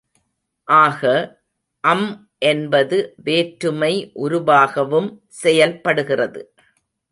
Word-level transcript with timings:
ஆக, 0.67 1.01
அம் 1.83 2.07
என்பது 2.43 2.97
வேற்றுமை 3.23 3.93
உருபாகவும் 4.15 5.09
செயல்படுகிறது. 5.41 6.43